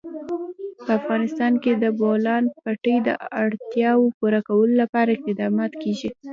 په 0.85 0.89
افغانستان 0.99 1.53
کې 1.63 1.71
د 1.77 1.77
د 1.83 1.85
بولان 1.99 2.43
پټي 2.63 2.95
د 3.07 3.09
اړتیاوو 3.43 4.13
پوره 4.17 4.39
کولو 4.47 4.73
لپاره 4.81 5.09
اقدامات 5.17 5.71
کېږي. 5.81 6.09